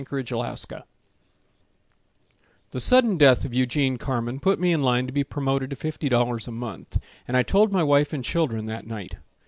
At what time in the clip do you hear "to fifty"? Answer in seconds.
5.69-6.09